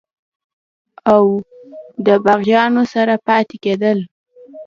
او 1.13 1.23
دَباغيانو 2.05 2.83
سره 2.93 3.15
پاتې 3.27 3.55
کيدل 3.63 3.99